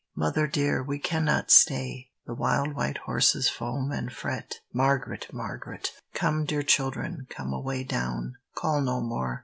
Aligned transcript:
"Mother 0.15 0.47
dear, 0.47 0.81
we 0.83 0.97
cannot 0.97 1.51
stay! 1.51 2.09
The 2.25 2.33
wild 2.33 2.73
white 2.73 2.97
horses 3.05 3.49
foam 3.49 3.91
and 3.91 4.11
fret." 4.11 4.55
Margaret! 4.73 5.27
Margaret! 5.31 5.91
Come, 6.15 6.43
dear 6.43 6.63
children, 6.63 7.27
come 7.29 7.53
away 7.53 7.83
down; 7.83 8.33
Call 8.55 8.81
no 8.81 8.99
more! 8.99 9.39